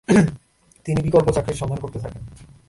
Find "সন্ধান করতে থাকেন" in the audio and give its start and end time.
1.61-2.23